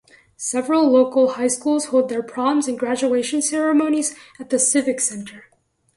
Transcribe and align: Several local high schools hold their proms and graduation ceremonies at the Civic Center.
Several 0.37 0.89
local 0.91 1.33
high 1.33 1.45
schools 1.49 1.85
hold 1.85 2.09
their 2.09 2.23
proms 2.23 2.67
and 2.67 2.75
graduation 2.79 3.39
ceremonies 3.39 4.15
at 4.39 4.49
the 4.49 4.57
Civic 4.57 4.99
Center. 4.99 5.45